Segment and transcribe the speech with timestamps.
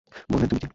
[0.31, 0.67] বললেন, তুমি কে?